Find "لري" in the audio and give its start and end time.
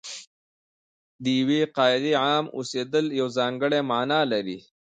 4.31-4.59